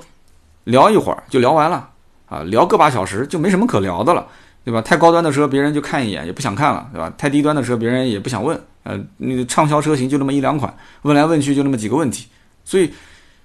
[0.64, 1.90] 聊一会儿就聊完了
[2.28, 4.26] 啊，聊个把小时就没什么可聊的了，
[4.64, 4.82] 对吧？
[4.82, 7.14] 太高端的车别人就看一眼也不想看了，对吧？
[7.18, 12.28] 太低端的车别人也不想问，呃，那畅销车型就那么一两款，问来问去就那么几个问题。
[12.64, 12.92] 所以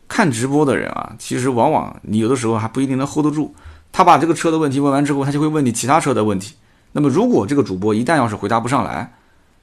[0.08, 3.54] 看直播的人啊，其实往往你有的时候还不一定能 hold 得住。
[3.92, 6.54] 他把这个车的问题问完之后，他就会问你其他车的问题。
[6.92, 9.14] 那么，如果这个主播一旦要是回答不上来，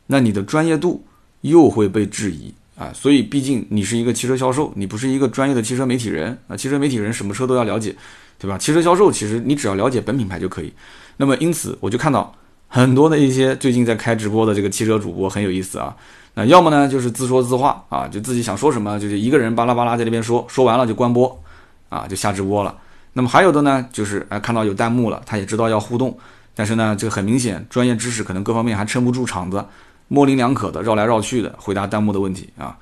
[0.07, 1.05] 那你的专业度
[1.41, 2.91] 又会被质疑啊。
[2.93, 6.55] 所以，毕竟你是一个汽车销售，你不是一个专业的汽车媒体人啊。
[6.55, 7.95] 汽车媒体人什么车都要了解，
[8.39, 8.57] 对吧？
[8.57, 10.71] 汽车销售其实你只要了解本品牌就可以。
[11.17, 12.33] 那么，因此我就看到
[12.67, 15.95] 很多的一些最近在开直播的这个汽车主播很有意思啊。
[16.33, 21.43] 那要么呢就是自说自话啊，就自己想说什么就是一个人巴拉巴拉在那边说，说完了就关播
[21.89, 22.73] 啊，就下直播了。
[23.11, 26.17] 那么还有的呢，就是哎看到有弹幕了，他也知道要互动，
[26.55, 29.61] 但是呢，这个很明显专业知识可能各方面还撑不住场子，
[30.13, 32.77] 模棱两可的绕来绕去的回答弹幕的问题啊，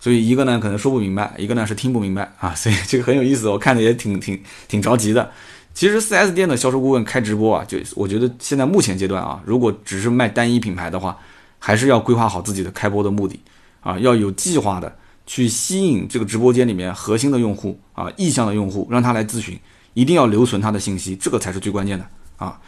[0.00, 5.30] 所以一个呢可能说不明白，一个呢是听不明白啊， 所以这个很有意思，我看着也挺挺挺着急的。
[5.72, 11.16] 其实 4S 店的销售顾问开直播啊，就我觉得现在目前阶段啊，如果只是卖单一品牌的话，
[11.60, 13.38] 还是要规划好自己的开播的目的
[13.80, 14.92] 啊，要有计划的
[15.24, 19.56] 去吸引这个直播间里面核心的用户啊，意向的用户，让他来咨询。
[19.94, 22.58] 一定要留存他的信息，这个才是最关键的啊。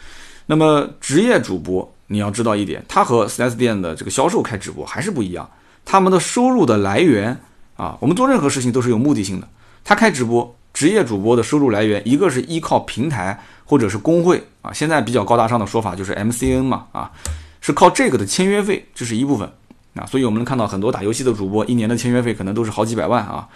[0.45, 5.49] 那么职业主播，你要知道一点，他和 4S 店的这个销售开直播还是不一样。
[5.83, 7.39] 他们的收入的来源
[7.75, 9.47] 啊，我们做任何事情都是有目的性的。
[9.83, 17.11] 他开直播，职业主播的收入来源，一个是依靠平台或者是工会啊，现在比较高大上的说法就是 MCN 嘛啊，
[17.61, 19.47] 是靠这个的签约费，这是一部分
[19.95, 20.05] 啊。
[20.05, 23.47] 所以我们能看到很多打游戏的主播一年的签约费可能都是好几百万啊。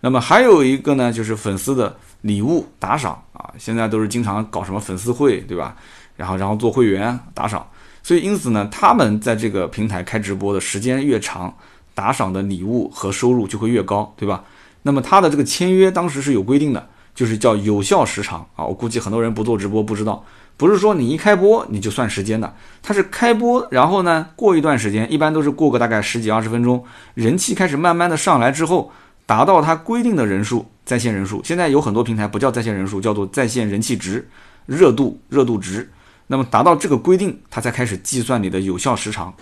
[0.00, 5.74] 那么还有一个呢，就是粉丝的礼物打赏啊，现在都是经常搞什么粉丝会，对吧？
[6.16, 7.66] 然后然后做会员打赏，
[8.02, 11.54] 所以因此呢，他们在这个平台开直播的时间越长，
[11.94, 14.44] 打赏的礼物和收入就会越高，对吧？
[14.82, 18.64] 那么他的这个签约当时是有规定的，就是叫有效时长啊。
[18.64, 20.24] 我估计很多人不做直播不知道，
[20.56, 26.84] 不是说你一开播你就算时间的，它是开播，然后呢过一段时间，一般都是过个大概十几二十分钟，
[27.14, 28.90] 人气开始慢慢的上来之后。
[29.26, 31.42] 达到它规定的人数，在线人数。
[31.44, 34.26] 现在有很多平台不叫在线人数，叫做在线人气值、
[34.64, 35.86] 热度、热度值。
[36.28, 39.34] 那么达到这个规定，它才开始计算你的有效时长。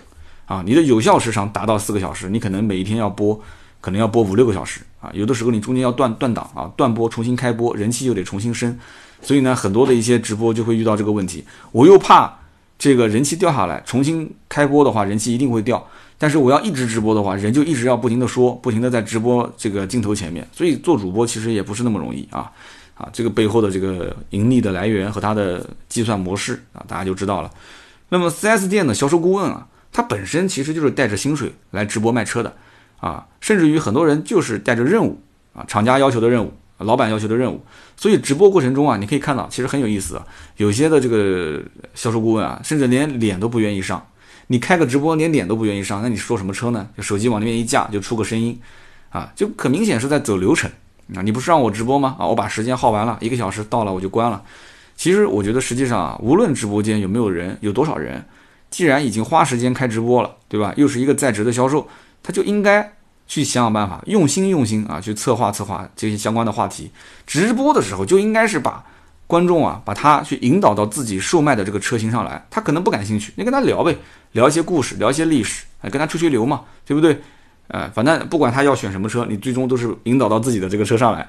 [0.47, 3.37] 啊，你的有效时长达到四个小时，你可能每一天要播，
[3.81, 5.11] 可能要播五六个小时啊。
[5.13, 8.79] 有的时候你中间要断断档啊，断播重新开播，人气又得重新升。
[9.21, 11.43] 所以呢，很多的一些直播就会遇到这个问题。
[11.73, 12.33] 我又怕
[12.79, 15.85] 这个人气掉下来，重新开播的话，人气一定会掉。
[16.17, 22.49] 但是我要一直直播的话，人就一直要不停的说，不停的在直播这个镜头前面，所以做主播其实也不是那么容易啊
[22.97, 23.07] 啊！
[23.13, 27.51] 这个背后的这个盈利的来源和它的计算模式啊，大家就知道了。
[28.09, 32.55] 那么 4S 店的销售顾问啊，他本身其实就是带着薪水来直播卖车的
[32.99, 35.21] 啊，甚至于很多人就是带着任务
[35.53, 37.63] 啊，厂家要求的任务，老板要求的任务。
[37.95, 40.25] 所以直播过程中啊，你可以看到其实很有意思啊，
[40.57, 41.61] 有些的这个
[41.93, 44.05] 销售顾问啊，甚至连脸都不愿意上。
[44.47, 46.87] 你开个直播连脸都不愿意上，那你说什么车呢？
[46.95, 48.57] 就手机往那边一架就出个声音，
[49.09, 50.71] 啊，就很明显是在走流程
[51.15, 51.21] 啊！
[51.21, 52.15] 你不是让我直播吗？
[52.19, 54.41] 啊，我把时间耗完了，一个小时到了我就关了。
[54.95, 58.23] 其实我觉得实际上啊，无论直播间有没有人，有多少人，
[58.69, 60.73] 既然已经花时间开直播了，对吧？
[60.75, 61.87] 又是一个在职的销售，
[62.21, 62.93] 他就应该
[63.27, 66.91] 去想想办法，用心用心啊，去策划策划这些相关的话题。
[67.25, 68.83] 直播的时候就应该是把。
[69.29, 73.93] 观众啊，把他去引导到自己售卖的这个车型上来，他可能不感兴趣，你跟他聊呗，
[74.31, 77.21] 聊一些故事，聊一些历史，哎，跟他吹吹牛嘛，对不对？
[77.67, 81.27] 呃，反正不管他要选什么车，你最终都是引导到自己的这个车上来。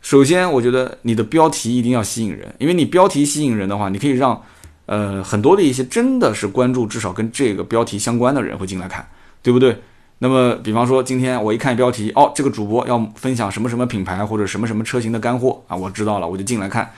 [0.00, 4.40] 首先，我觉得你的标题一定要吸引人，因为你标题吸引人的话，你可以让
[4.86, 9.06] 呃很多的一些真的是关注至少跟这个标题相关的人会进来看，
[9.42, 9.82] 对不对？
[10.20, 16.90] 那么，比方说今天我一看标题，哦，这个主播要分享什么什么品牌或者什么什么车型的干货啊，我知道了，我就进来看。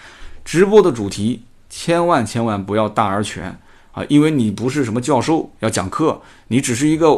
[0.43, 3.45] 直播的主题千万千万不要大而全
[3.93, 7.09] 啊，因为你不是什么教授要讲课，你只是一个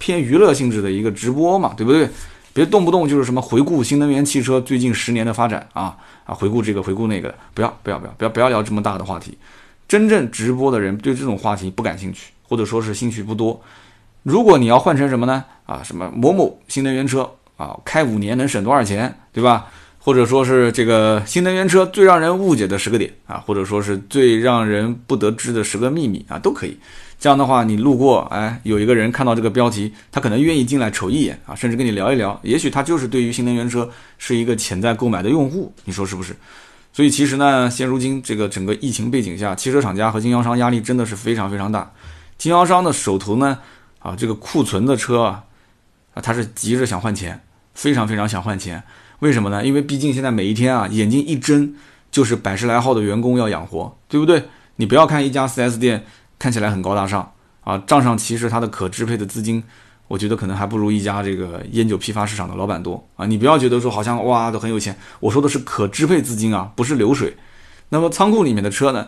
[0.00, 2.08] 偏娱乐性质的一个直播嘛，对不对？
[2.52, 9.38] 别动不动就是什么回顾新能源汽车最近十年的发展啊啊，回顾这个回顾那个，不要不要不要不要不要聊这么大的话题。
[9.86, 13.60] 真正直播的人对这种话题不感兴趣，或者说是兴趣不多。
[14.24, 15.44] 如果你要换成什么呢？
[15.64, 19.66] 啊，什么某某新能源车啊，开五年能省多少钱，对吧？
[19.98, 26.76] 或者说是这个新能源车最让人误解的十个点啊，或者说是最让人不得知的十个秘密啊，都可以。
[27.20, 32.40] 这样的话，你路过，哎，有一个人看到这个标题，他可能愿意进来瞅一眼啊，甚至跟你聊一聊。
[32.42, 36.34] 也许他就是对于新能源车是一个潜在购买的用户，你说是不是？
[36.94, 41.92] 所以其实呢，现如今这个整个疫情背景下，汽车厂家和经销商压力真的是非常非常大。
[42.38, 43.58] 经销商的手头呢，
[43.98, 45.44] 啊，这个库存的车啊，
[46.14, 47.38] 啊，他是急着想换钱，
[47.74, 48.82] 非常非常想换钱。
[49.18, 49.62] 为什么呢？
[49.62, 51.74] 因为毕竟现在每一天啊，眼睛一睁
[52.10, 54.42] 就是百十来号的员工要养活，对不对？
[54.76, 56.02] 你不要看一家 4S 店
[56.40, 59.62] 看起来很高大上啊，账上其实它的可支配的资金，
[60.08, 63.26] 我觉得可能还不如一家这个烟酒批发市场的老板多啊。
[63.26, 67.36] 你不要觉得说好像哇都很有钱，我说的是可支配资金啊，不是流水。
[67.90, 69.06] 那么仓库里面的车呢，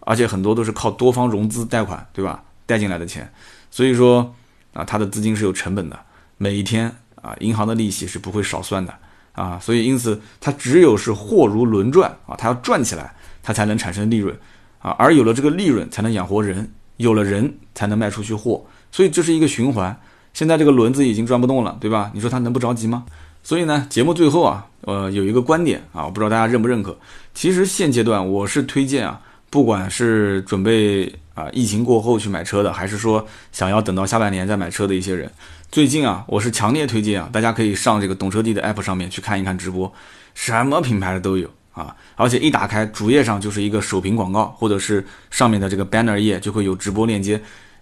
[0.00, 2.44] 而且很多都是靠多方融资贷款，对吧？
[2.66, 3.32] 贷进来的钱，
[3.70, 4.34] 所以说
[4.74, 5.98] 啊，它的资金是有成本的，
[6.36, 8.94] 每一天啊，银行的利息是不会少算的。
[9.32, 14.38] 啊，所以因此它只有是货如轮转啊，它要转起来，它才能产生利润
[14.84, 19.98] 啊，而有了这个利润，才能养活人，有了人才能卖出去货，所以这是一个循环。
[20.34, 22.10] 现在这个轮子已经转不动了，对吧？
[22.12, 23.06] 你说他能不着急吗？
[23.42, 26.94] 所以呢，节目最后啊，呃，有一个观点啊，我不知道大家认不认可。
[27.32, 29.18] 其实现阶段我是推荐啊，
[29.48, 35.30] 不管是准备啊疫情过后去买车的，还是说想要等到下半年再买车的一些人。
[35.70, 39.90] 最近啊，我是强烈推荐啊，大家可以上这个懂车帝的 app 上面去看一看直播，
[40.34, 47.38] 什么品牌的都有啊，而且一打开主页上就是一个首屏广告，或者是上面的这个 banner 页就会有直播链接，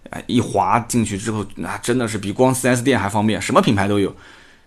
[0.09, 4.13] 哎，一滑进去之后，那真的是比光 4S 店还方便，什么品牌都有。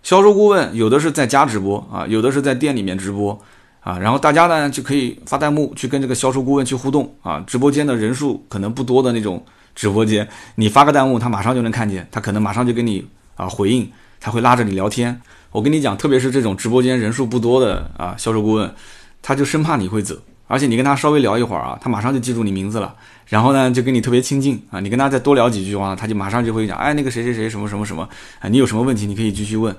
[0.02, 3.38] 销售顾问有的是在家直播啊，有的是在店里面直播
[3.80, 13.06] 啊，然后大家呢就可以发弹幕去跟这个销售顾问去互动啊，直播间的人数可能不多的那种直播间，你发个弹幕，他马上就能看见，他可能马上就给你。
[13.36, 13.86] 啊，回应
[14.18, 15.20] 他会拉着你聊天。
[15.52, 18.74] 我跟你讲，特别是这种直播间人数不多的啊，销售顾问，
[19.22, 20.14] 他就生怕你会走，
[20.46, 22.94] 而且你跟他稍微聊一会儿啊，他马上就记住你名字了，
[23.26, 24.80] 然后呢就跟你特别亲近啊。
[24.80, 28.08] 你跟他再多聊几句话，他就马上就会讲，哎，那个谁谁谁什么什么什么，
[28.40, 29.74] 啊， 你有什么问题你可以继续问。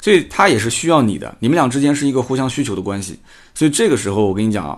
[0.00, 3.18] 所以他也是需要你的，你们俩之间是一个互相需求的关系。
[3.54, 4.76] 所以这个时候，我跟你讲啊，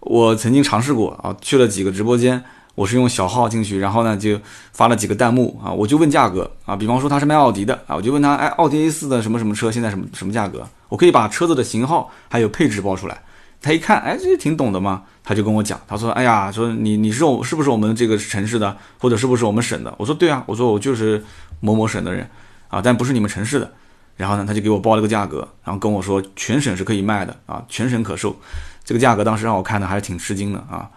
[0.00, 2.42] 我曾经尝试过啊，去了几个直播间，
[2.74, 4.38] 我是用小号进去，然后呢就
[4.72, 10.66] 发了几个弹幕啊，我就问价格啊，比方说他是卖奥迪的啊，我就问他，哎，奥迪 A4 的什么什么车现在什么什么价格？
[10.90, 13.18] 我可以把车子的型号还有配置报出来。
[13.60, 19.94] 他一看，哎，这挺懂的嘛，他就跟我讲，他说，哎呀，说你你是我是不是我们这个城市的，或者是不是我们省的？
[19.98, 21.24] 我说对啊，我说我就是
[21.60, 22.28] 某某省的人
[22.68, 23.72] 啊，但不是你们城市的。
[24.16, 28.34] 然后呢，他就给我报了个价格，然后跟我说全省是可以卖的啊，全省可售。
[28.82, 30.88] 这个价格当时让我看的还是挺吃惊的啊，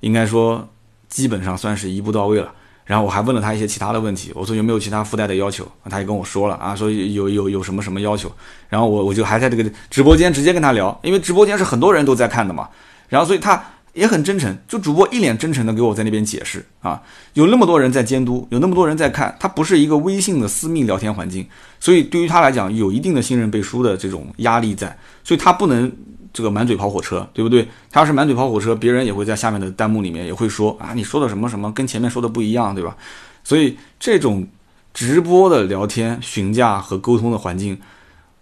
[0.00, 0.68] 应该说
[1.08, 2.52] 基本上算是一步到位了。
[2.86, 8.32] 然后我还问了他一些其他的问题，我说有没有其他附带的要求，他也跟我说了啊，说有有有什么什么要求。
[8.70, 12.68] 然后我我就还在这个直播间直接跟他聊，因为直播间是很多人都在看的嘛。
[13.08, 13.62] 然后所以他。
[13.96, 17.00] 也很真诚，就主播一脸真诚的给我在那边解释啊，
[17.32, 21.48] 有那么多人在监督，有那么多人在看，他不是一个微信的私密聊天环境，
[21.80, 24.94] 所以对于他来讲有一定的信任背书的这种压力在，
[25.24, 25.90] 所以他不能
[26.36, 27.66] 这个满嘴跑火车，对不对？
[27.90, 32.94] 他要是满嘴跑火车，别人也会在下面的弹幕里面也会说啊，你说的什么什么跟前面说的不一样，对吧？
[33.42, 34.46] 所以这种
[34.92, 37.78] 直播的聊天、询价和沟通的环境。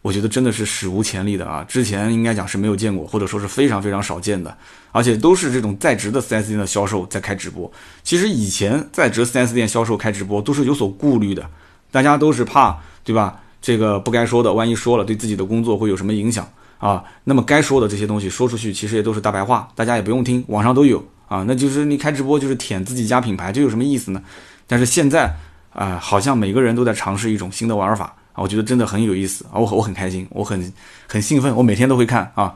[0.03, 1.65] 我觉得真的是史无前例的啊！
[1.67, 4.55] 之前应该讲是没有见过，或者说是非常非常少见的，
[4.93, 7.73] 而且都是这种在职的 4S 店的销售在开直播。
[8.03, 11.49] 其实以前在职 4S 店销售开直播都是有所顾虑的，
[11.91, 13.41] 大家都是怕，对吧？
[13.63, 16.47] 这个不该说的，万一说了对自己的工作会有什么影响
[16.87, 17.03] 啊？
[17.25, 21.43] 那么该说的这些东西说出去，其实也都是大白话，大家也不用听，网上都有啊。
[21.49, 24.23] 那就是你开直播就是舔自己家品牌，这有什么意思呢？
[24.67, 25.35] 但是现在
[25.73, 28.15] 啊，好像每个人都在尝试一种新的玩法。
[28.35, 30.73] 啊，我觉得真的很有意思啊，我我很开心，我很
[31.07, 32.53] 很兴奋，我每天都会看啊。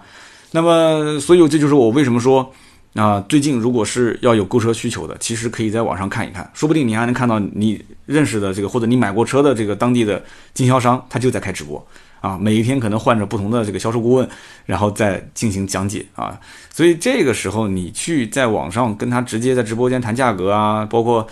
[0.51, 2.53] 那么，所以这就是我为什么说
[2.95, 10.21] 啊，最近如果是要有购车需求的，其实可以在网上看一看，说不定你还能看到你认识的这个或者你买过车的这个当地的
[10.53, 11.87] 经销商，他就在开直播
[12.21, 14.29] 啊，每一天可能换着不同的这个销售顾问，
[14.67, 16.39] 然后再进行讲解啊。
[16.71, 21.27] 所以这个时候你去在网上跟他直接在直播间谈价格啊，包括。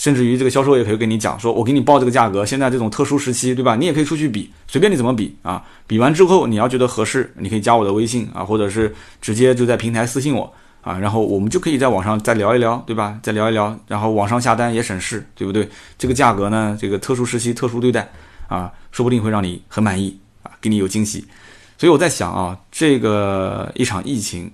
[0.00, 3.74] 甚至于这个销售也可以跟你讲说，我给你报这个价格，现在这种特殊时期，对吧？
[3.74, 5.60] 你也可以出去比，随便你怎么比啊。
[5.88, 13.18] 比完之后，你要觉得合适，你可以加我的微信啊，或者是直接就在平台私信我啊，然后我们就可以在网上再聊一聊，对吧？
[13.24, 15.68] 再聊一聊，然后网上下单也省事，对不对？
[15.98, 18.08] 这个价格呢，这个特殊时期特殊对待
[18.48, 21.24] 啊，说不定会让你很满意啊，给你有惊喜。
[21.78, 24.50] 所以我在想啊，这个一场疫情，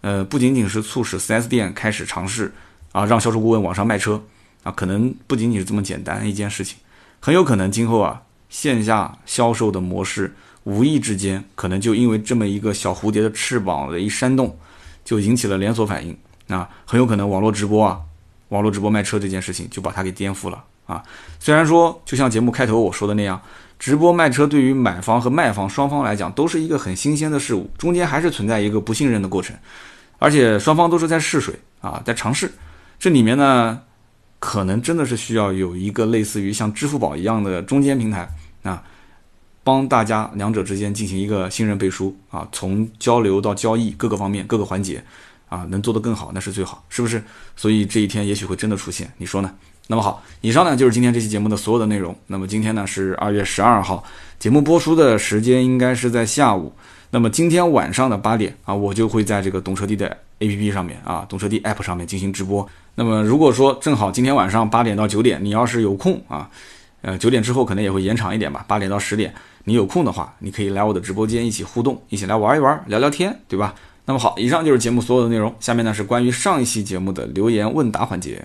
[0.00, 2.50] 呃，不仅仅是促使 4S 店开始尝试
[2.92, 4.22] 啊，让销售顾问网上卖车。
[4.62, 6.78] 啊，可能不仅仅是这么简单一件事情，
[7.20, 14.58] 很有可能今后啊，线下销售的模式无意之间可能就因为这么一个小蝴蝶的翅膀的一扇动，
[15.04, 16.16] 就引起了连锁反应。
[16.48, 18.00] 啊，很有可能网络直播啊，
[18.48, 21.02] 网络直播卖车这件事情就把它给颠覆了啊。
[21.38, 23.40] 虽然说，就像节目开头我说的那样，
[23.78, 29.56] 直播卖车对于买方和卖方双方来讲都是一个很新鲜的事物，中间还是存在一个不信任的过程，
[30.18, 32.52] 而且双方都是在试水啊，在尝试，
[32.98, 33.80] 这里面呢。
[34.40, 38.28] 可能真的是需要有一个类似于像支付宝一样的中间平台
[38.62, 38.82] 啊，
[39.62, 45.02] 帮大家两者之间进行一个信任背书啊，从交流到交易各个方面各个环节
[45.48, 47.24] 啊，能做得更好那是最好，是不是？
[47.56, 49.50] 所以这一天也许会真的出现，你说呢？
[49.86, 52.16] 那么好，以上呢就是今天这期节目的所有的内容。
[52.26, 54.02] 那么今天呢是二月十二号，
[54.38, 56.72] 节目播出的时间应该是在下午。
[57.10, 62.66] 那么今天晚上的八点啊，我就会在这个懂车帝的 APP 上面啊，懂车帝 App 上面进行直播。
[62.94, 66.48] 那么如果说正好今天晚上八点到九点，你要是有空啊，
[67.02, 73.74] 呃九点之后可能也会延长一点吧，八点到十点，你有空的话，你可以来我的直播间一起互动，一起来玩一玩，聊聊天，对吧？
[74.06, 78.44] 那么好，以上就是节目所有的内容，下面呢是关于上一期节目的留言问答环节。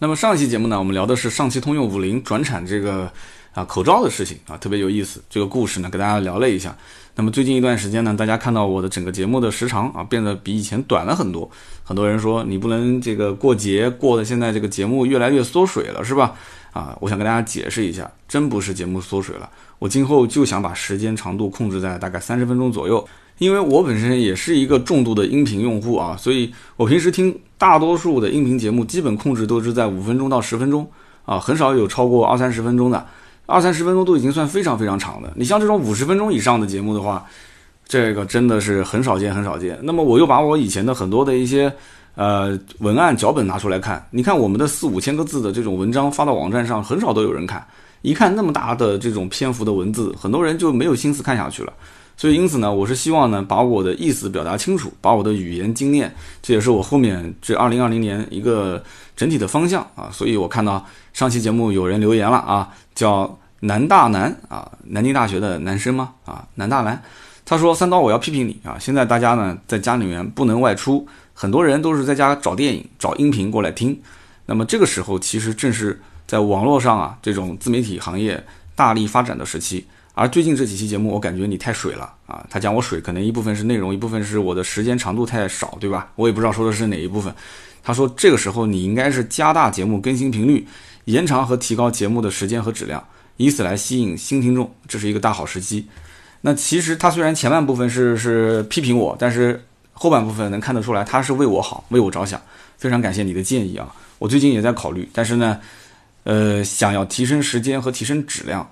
[0.00, 3.10] 那么上一期节目呢，我们聊的是上汽通用五菱转产这个
[3.52, 6.76] 啊口罩的事情啊，特别有意思，这个故事呢跟大家聊了一下。
[7.16, 11.50] 那么最近一段时间呢，大家看到我的整个节目的时长啊变得比以前短了很多。
[11.82, 16.34] 很多人说你不能这个过节过的，现在这个节目越来越缩水了，是吧？
[16.72, 23.04] 啊，我想跟大家解释一下，真不是节目缩水了，我今后就想把时间长度控制在大概三十分钟左右，
[23.38, 30.88] 因为我本身也是一个重度的音频用户啊，所以我平时听大多数的音频节目，基本控制都是在五分钟到十分钟
[31.24, 33.06] 啊，很少有超过二三十分钟的。
[33.50, 37.24] 二三十分钟都已经算非常非常长的，你像这种五十分钟以上的节目的话，
[37.86, 39.78] 这个真的是很少见很少见。
[39.82, 41.72] 那么我又把我以前的很多的一些
[42.14, 47.66] 呃文案脚本拿出来看，你看我们的四五千个字的这种文章发到网站上，很少都有人看。
[48.02, 51.72] 一看那么大的这种篇幅的文字，很多人就没有心思看下去了。
[52.18, 58.82] 所以因此呢，我是希望呢把我的意思表达清楚，把我的语言精炼，这也是我后面这二零二零年一个
[59.16, 60.10] 整体的方向啊。
[60.12, 62.68] 所以我看到上期节目有人留言了啊。
[62.94, 66.12] 叫南大南啊，南京大学的男生吗？
[66.24, 67.00] 啊，南大南，
[67.44, 68.76] 他说三刀我要批评你啊！
[68.76, 73.96] 现在大家呢在家里面不能外出，很多人都是在家找电影、找音频过来听。
[74.46, 78.44] 那么这个时候其实正是在网络上啊这种自媒体行业
[78.74, 79.86] 大力发展的时期。
[80.18, 82.44] 而最近这几期节目，我感觉你太水了啊！
[82.50, 86.10] 他讲我水，可能一部分是内容，一部分是我的时间长度太少，对吧？
[86.16, 87.32] 我也不知道说的是哪一部分。
[87.84, 90.66] 他说这个时候你应该是加大节目更新频率，
[91.04, 93.00] 延长和提高节目的时间和质量，
[93.36, 95.86] 以此来吸引新听众，这是一个大好时机。
[96.40, 102.42] 那其实他虽然前半部分是是批评我，但是后半部分能看得出来他是为我好，为我着想。
[102.76, 103.94] 非常感谢你的建议啊！
[104.18, 105.60] 我最近也在考虑，但是呢，
[106.24, 108.68] 呃，想要提升时间和提升质量。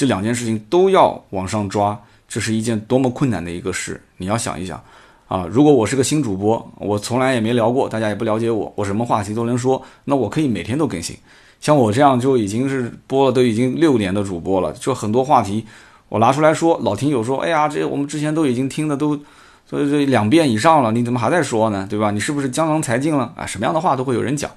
[0.00, 4.00] 这两件事情都要往上抓，这是一件多么困难的一个事！
[4.16, 4.82] 你要想一想，
[5.28, 11.14] 啊，如果我是个新主播，我从来也没聊过，大家也不了解我，我什么话题都能说，那我可以每天都更新。
[11.60, 15.66] 像我这样就已经是播了都已经六年的主播了，就很多话题
[16.08, 19.20] 我拿出来说，老听友说，哎呀，这我们之前都已经听的都，
[19.66, 21.86] 所以这两遍以上了，你怎么还在说呢？
[21.90, 22.10] 对吧？
[22.10, 23.44] 你是不是江郎才尽了啊？
[23.44, 24.50] 什么样的话都会有人讲。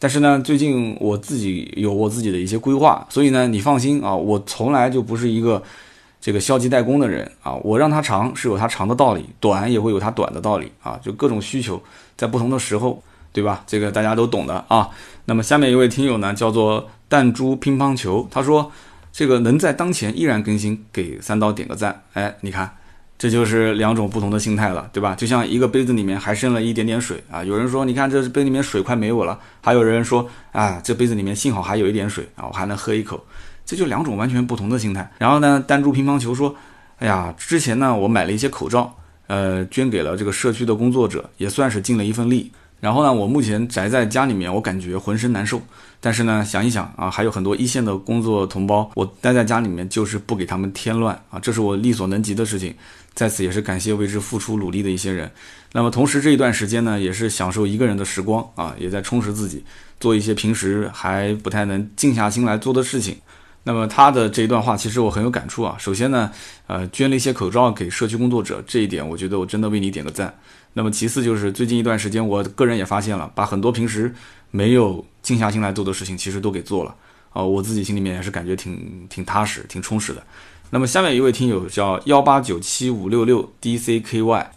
[0.00, 5.60] 但是呢，最近我自己有我自己的一些规划，所以呢，你放心啊，我从来就不是一个
[6.20, 7.54] 这个消极怠工的人啊。
[7.64, 10.98] 我让它长是有它长的道理，短也会有它短的道理啊。
[11.02, 11.82] 就各种需求
[12.16, 13.64] 在不同的时候，对吧？
[13.66, 14.88] 这个大家都懂的啊。
[15.24, 18.70] 那么下面一位听友呢，叫做弹珠乒乓球，他说
[19.12, 22.02] 这个能在当前依然更新，给三刀点个赞。
[22.12, 22.77] 哎，你看。
[23.18, 25.12] 这就是两种不同的心态了，对吧？
[25.16, 33.20] 就像一个杯子里面还剩了一点点水啊，有人说，你看这杯里面水快没有了，还有人说，啊，这杯子里面幸好还有一点水啊，我还能喝一口，
[33.66, 35.10] 这就两种完全不同的心态。
[35.18, 36.54] 然后呢，弹珠乒乓球说，
[37.00, 38.96] 哎呀，之前呢我买了一些口罩，
[39.26, 42.52] 呃，捐给了这个社区的工作者，也算是尽了一份力。
[42.80, 45.60] 然后呢，我目前宅在家里面，我感觉浑身难受。
[46.00, 52.72] 但是呢，想一想啊，还有很多一线的工作同胞，我待在家里面就是不给他们添乱啊，这是我力所能及的事情。
[53.14, 55.28] 在此也是感谢为之付出努力的一些人。
[55.72, 59.64] 那么同时这一段时间呢，也是享受一个人的时光啊，也在充实自己，
[59.98, 63.16] 做一些平时还不太能静下心来做的事情。
[63.68, 65.76] 那么他的这一段话，其实我很有感触啊。
[65.78, 66.30] 首先呢，
[66.68, 70.34] 呃，捐了一些口罩给社区工作者，这一点我觉得我真的为你点个赞。
[70.72, 74.14] 那么其次就是最近一段时间，我个人也发现了，把很多平时
[74.50, 76.94] 没有静下心来做的事情，其实都给做了
[77.30, 80.22] 啊，我自己心里面也是感觉挺挺踏实、挺充实的。
[80.70, 84.50] 那么下面一位听友叫幺八九七五六六 D C K Y，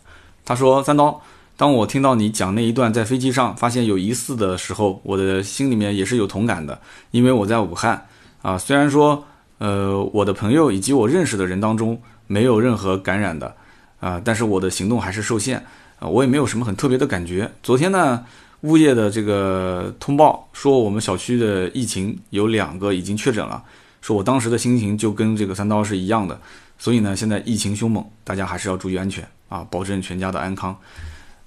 [0.45, 1.21] 他说：“三刀，
[1.57, 6.79] 当我听到你讲那一段在飞机上发现有疑似的时候，我的心里面也是有同感的，
[7.11, 8.05] 因为我在武汉
[8.41, 9.23] 啊，虽然说
[9.57, 13.55] 呃我的朋友以及我认识的人当中没有任何感染的
[13.99, 15.63] 啊，但是我的行动还是受限
[15.99, 17.49] 啊，我也没有什么很特别的感觉。
[17.61, 18.25] 昨天呢，
[18.61, 23.63] 物业的这个通报说我们小区的疫情有两个已经确诊了。”
[24.01, 26.41] 说我当时的心情就跟这个三刀是一样的，
[26.79, 30.75] 所以呢，现在疫情凶猛，大家还是要注意安全啊，保证全家的安康。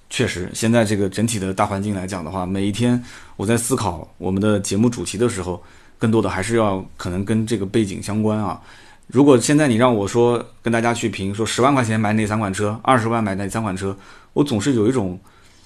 [0.09, 3.03] 确实，现在这个整体的大环境来讲的话，每一天
[3.35, 5.61] 我在思考我们的节目主题的时候，
[5.97, 8.59] 更多的还是要可能跟这个背景相关啊。
[9.07, 13.95] 如果现在你让我说跟大家去评说十万块钱买哪三款车，二十万买哪三款车，
[14.33, 15.19] 我总是有一种。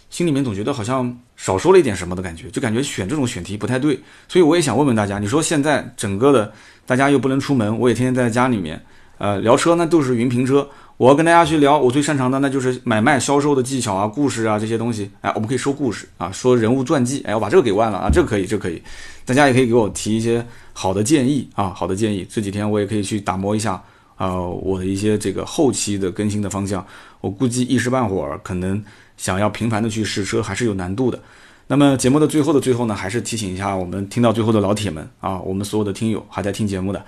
[0.10, 3.94] 心里面总觉得好像少说了一点什么的感觉，就感觉选这种选题不太对，
[4.28, 6.52] 所以我也想问问大家，你说现在整个的
[6.88, 8.84] 大家又不能出门，我也天天在家里面，
[9.20, 10.68] 呃，聊车那都是云评车，
[10.98, 18.82] 我要跟大家去聊我最擅长的那就是买卖销售的技巧啊、故事啊这些东西，哎，我们可以说故事啊，说人物传记，哎，我把这个给忘了啊，这个可以，这个可以，
[19.30, 23.82] 大家也可以给我提一些好的建议啊，好的建议，这几天我也可以去打磨一下
[24.16, 26.84] 啊，我的一些这个后期的更新的方向，
[27.22, 28.84] 我估计一时半会儿可能。
[29.20, 31.22] 想要频繁的去试车还是有难度的。
[31.68, 37.06] 那么节目的最后的最后呢，还是提醒一下我们听到最后的老铁们啊，我们所有的听友还在听节目的，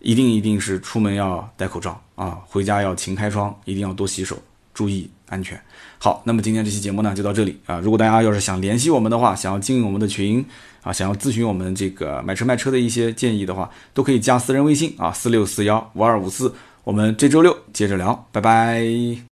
[0.00, 4.36] 一定一定是出门要戴口罩啊，回家要勤开窗，一定要多洗手，
[4.74, 5.56] 注意安全。
[6.04, 7.80] 好，那么今天这期节目呢就到这里啊。
[7.80, 10.44] 如果大家要是想联系我们的话，想要进我们的群
[10.82, 16.52] 啊，想要咨询我们这个买车卖车的一些建议的话，都可以加私人微信啊，四六四幺五二五四。
[16.82, 19.16] 我们这周六接着聊，拜拜。